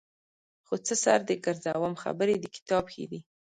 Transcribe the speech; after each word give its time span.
خو 0.65 0.75
څه 0.85 0.93
سر 1.03 1.19
دې 1.27 1.35
ګرځوم 1.45 1.93
خبرې 2.03 2.35
د 2.39 2.45
کتاب 2.55 2.83
ښې 2.93 3.05
دي. 3.11 3.19